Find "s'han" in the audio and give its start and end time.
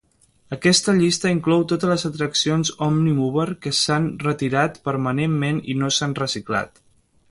3.83-4.11, 5.99-6.23